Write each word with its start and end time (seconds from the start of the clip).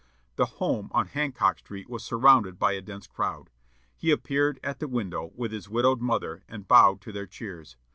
The 0.35 0.47
home 0.57 0.89
on 0.95 1.09
Hancock 1.09 1.59
Street 1.59 1.87
was 1.87 2.03
surrounded 2.03 2.57
by 2.57 2.71
a 2.71 2.81
dense 2.81 3.05
crowd. 3.05 3.51
He 3.95 4.09
appeared 4.09 4.59
at 4.63 4.79
the 4.79 4.87
window 4.87 5.31
with 5.35 5.51
his 5.51 5.69
widowed 5.69 6.01
mother, 6.01 6.41
and 6.47 6.67
bowed 6.67 7.01
to 7.01 7.11
their 7.11 7.27
cheers. 7.27 7.77